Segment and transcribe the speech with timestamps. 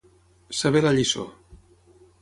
[0.61, 1.27] Saber la lliçó.